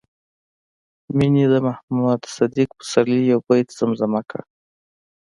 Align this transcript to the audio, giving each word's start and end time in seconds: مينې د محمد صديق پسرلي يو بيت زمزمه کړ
مينې 1.15 1.45
د 1.51 1.55
محمد 1.67 2.21
صديق 2.37 2.69
پسرلي 2.79 3.21
يو 3.31 3.39
بيت 3.47 3.67
زمزمه 3.79 4.21
کړ 4.29 4.41